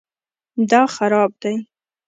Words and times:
دا 0.69 0.81
خراب 0.95 1.31
دی 1.41 1.53